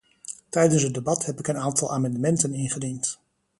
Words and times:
Tijdens 0.49 0.83
het 0.83 0.93
debat 0.93 1.25
heb 1.25 1.39
ik 1.39 1.47
een 1.47 1.57
aantal 1.57 1.91
amendementen 1.91 2.53
ingediend. 2.53 3.19